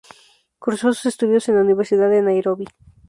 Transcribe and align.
Cursó 0.57 0.87
sus 0.93 1.05
estudios 1.05 1.47
en 1.47 1.57
la 1.57 1.61
Universidad 1.61 2.09
de 2.09 2.23
Nairobi. 2.23 2.65